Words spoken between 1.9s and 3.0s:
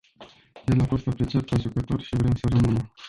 și vrem să rămână.